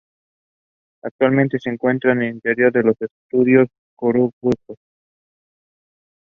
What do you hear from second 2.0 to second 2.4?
en el